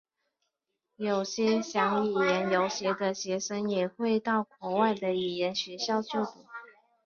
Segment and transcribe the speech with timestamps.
[0.97, 6.43] 有些想语言游学的学生也会到国外的语言学校就读。